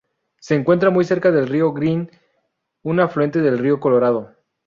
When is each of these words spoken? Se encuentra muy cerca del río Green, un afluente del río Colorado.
Se 0.39 0.55
encuentra 0.55 0.89
muy 0.89 1.05
cerca 1.05 1.29
del 1.29 1.47
río 1.47 1.73
Green, 1.73 2.09
un 2.81 3.01
afluente 3.01 3.39
del 3.39 3.59
río 3.59 3.79
Colorado. 3.79 4.31